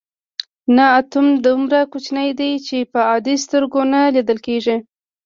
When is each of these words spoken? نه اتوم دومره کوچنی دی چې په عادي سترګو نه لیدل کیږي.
نه 0.75 0.85
اتوم 0.99 1.27
دومره 1.45 1.79
کوچنی 1.91 2.29
دی 2.39 2.51
چې 2.67 2.77
په 2.91 2.99
عادي 3.09 3.35
سترګو 3.45 3.81
نه 3.93 3.99
لیدل 4.15 4.39
کیږي. 4.47 4.77